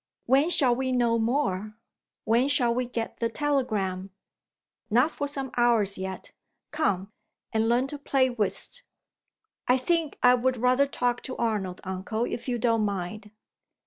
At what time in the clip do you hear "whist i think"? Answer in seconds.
8.27-10.17